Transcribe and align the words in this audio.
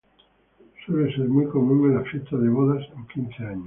Suele 0.83 1.15
ser 1.15 1.27
muy 1.29 1.45
común 1.45 1.91
en 1.91 1.97
las 1.99 2.07
fiestas 2.07 2.41
de 2.41 2.49
bodas 2.49 2.83
o 2.95 3.07
quince 3.13 3.43
años. 3.43 3.59